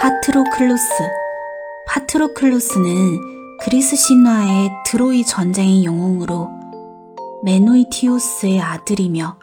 [0.00, 1.10] 파트로클로스.
[1.86, 6.48] 파트로클로스는 그리스 신화의 트로이 전쟁의 영웅으로
[7.44, 9.36] 메노이티오스의 아들이며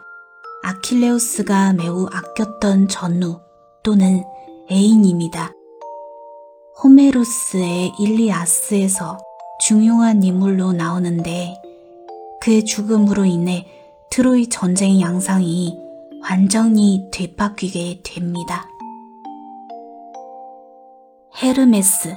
[0.64, 3.38] 아킬레우스가 매우 아꼈던 전우
[3.84, 4.24] 또는
[4.68, 5.52] 애인입니다.
[6.82, 9.16] 호메로스의 일리아스에서
[9.60, 11.54] 중요한 인물로 나오는데
[12.40, 13.64] 그의 죽음으로 인해
[14.10, 15.78] 트로이 전쟁의 양상이
[16.28, 18.66] 완전히 되바뀌게 됩니다.
[21.40, 22.16] 헤르메스.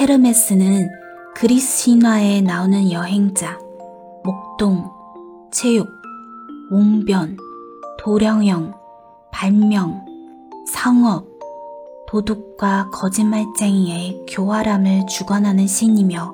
[0.00, 0.88] 헤르메스는
[1.34, 3.58] 그리스 신화에 나오는 여행자,
[4.24, 4.90] 목동,
[5.50, 5.86] 체육,
[6.70, 7.36] 옹변,
[7.98, 8.72] 도령형,
[9.30, 10.02] 발명,
[10.66, 11.26] 상업,
[12.08, 16.32] 도둑과 거짓말쟁이의 교활함을 주관하는 신이며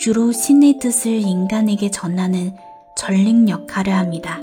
[0.00, 2.56] 주로 신의 뜻을 인간에게 전하는
[2.96, 4.40] 전릭 역할을 합니다.